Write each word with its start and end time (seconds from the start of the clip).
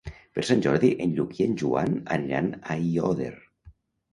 Per 0.37 0.43
Sant 0.47 0.63
Jordi 0.65 0.89
en 1.05 1.13
Lluc 1.19 1.35
i 1.41 1.45
en 1.47 1.53
Joan 1.63 1.93
aniran 2.17 2.51
a 2.55 2.59
Aiòder. 2.77 3.33